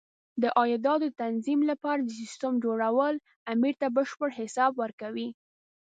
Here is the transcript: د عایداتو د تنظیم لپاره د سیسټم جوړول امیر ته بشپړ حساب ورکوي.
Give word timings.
د 0.41 0.43
عایداتو 0.57 1.01
د 1.03 1.05
تنظیم 1.21 1.59
لپاره 1.71 2.01
د 2.03 2.09
سیسټم 2.21 2.53
جوړول 2.65 3.15
امیر 3.53 3.73
ته 3.81 3.87
بشپړ 3.95 4.29
حساب 4.39 4.71
ورکوي. 4.83 5.29